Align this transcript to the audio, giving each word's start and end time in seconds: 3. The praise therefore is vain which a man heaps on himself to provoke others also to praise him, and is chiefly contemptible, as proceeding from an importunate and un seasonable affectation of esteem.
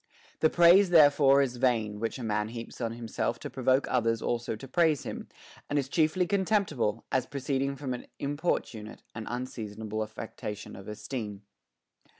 3. 0.39 0.39
The 0.39 0.49
praise 0.49 0.89
therefore 0.89 1.43
is 1.43 1.57
vain 1.57 1.99
which 1.99 2.17
a 2.17 2.23
man 2.23 2.47
heaps 2.47 2.81
on 2.81 2.93
himself 2.93 3.37
to 3.37 3.51
provoke 3.51 3.85
others 3.87 4.19
also 4.19 4.55
to 4.55 4.67
praise 4.67 5.03
him, 5.03 5.27
and 5.69 5.77
is 5.77 5.87
chiefly 5.87 6.25
contemptible, 6.25 7.05
as 7.11 7.27
proceeding 7.27 7.75
from 7.75 7.93
an 7.93 8.07
importunate 8.17 9.03
and 9.13 9.27
un 9.27 9.45
seasonable 9.45 10.01
affectation 10.01 10.75
of 10.75 10.87
esteem. 10.87 11.43